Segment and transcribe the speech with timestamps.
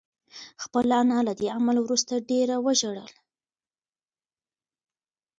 [0.63, 3.11] خپله انا له دې عمل وروسته ډېره وژړل.